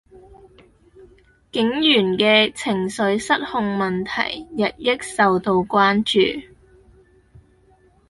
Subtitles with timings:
[1.51, 6.47] 警員既情緒失控問題日益受到關注